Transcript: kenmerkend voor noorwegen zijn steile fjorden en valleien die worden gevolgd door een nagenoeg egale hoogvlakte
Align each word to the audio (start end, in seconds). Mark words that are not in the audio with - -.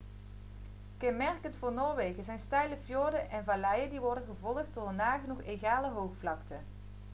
kenmerkend 0.97 1.55
voor 1.57 1.71
noorwegen 1.73 2.23
zijn 2.23 2.39
steile 2.39 2.77
fjorden 2.85 3.29
en 3.31 3.43
valleien 3.43 3.89
die 3.89 3.99
worden 3.99 4.23
gevolgd 4.25 4.73
door 4.73 4.87
een 4.87 4.95
nagenoeg 4.95 5.41
egale 5.41 5.89
hoogvlakte 5.89 6.55